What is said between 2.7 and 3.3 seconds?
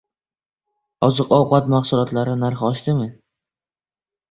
oshdimi?